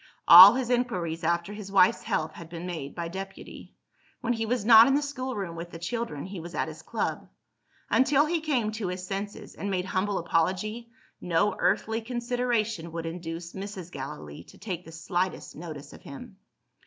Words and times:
All 0.27 0.55
his 0.55 0.71
inquiries 0.71 1.23
after 1.23 1.53
his 1.53 1.71
wife's 1.71 2.01
health 2.01 2.31
had 2.31 2.49
been 2.49 2.65
made 2.65 2.95
by 2.95 3.07
deputy. 3.07 3.75
When 4.21 4.33
he 4.33 4.47
was 4.47 4.65
not 4.65 4.87
in 4.87 4.95
the 4.95 5.01
schoolroom 5.03 5.55
with 5.55 5.69
the 5.69 5.77
children, 5.77 6.25
he 6.25 6.39
was 6.39 6.55
at 6.55 6.67
his 6.67 6.81
club. 6.81 7.29
Until 7.87 8.25
he 8.25 8.41
came 8.41 8.71
to 8.71 8.87
his 8.87 9.05
senses, 9.05 9.53
and 9.53 9.69
made 9.69 9.85
humble 9.85 10.17
apology, 10.17 10.89
no 11.21 11.55
earthly 11.59 12.01
consideration 12.01 12.91
would 12.93 13.05
induce 13.05 13.53
Mrs. 13.53 13.91
Gallilee 13.91 14.43
to 14.45 14.57
take 14.57 14.85
the 14.85 14.91
slightest 14.91 15.55
notice 15.55 15.93
of 15.93 16.01
him. 16.01 16.37